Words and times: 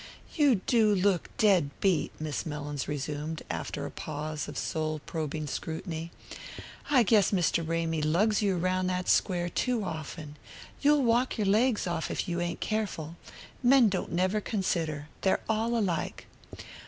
"You 0.33 0.55
do 0.65 0.95
look 0.95 1.29
dead 1.37 1.69
beat," 1.79 2.11
Miss 2.19 2.43
Mellins 2.43 2.87
resumed, 2.87 3.43
after 3.51 3.85
a 3.85 3.91
pause 3.91 4.47
of 4.47 4.57
soul 4.57 4.99
probing 5.05 5.45
scrutiny. 5.45 6.09
"I 6.89 7.03
guess 7.03 7.29
Mr. 7.29 7.63
Ramy 7.67 8.01
lugs 8.01 8.41
you 8.41 8.57
round 8.57 8.89
that 8.89 9.07
Square 9.07 9.49
too 9.49 9.83
often. 9.83 10.37
You'll 10.81 11.03
walk 11.03 11.37
your 11.37 11.45
legs 11.45 11.85
off 11.85 12.09
if 12.09 12.27
you 12.27 12.41
ain't 12.41 12.61
careful. 12.61 13.15
Men 13.61 13.89
don't 13.89 14.11
never 14.11 14.41
consider 14.41 15.07
they're 15.21 15.41
all 15.47 15.77
alike. 15.77 16.25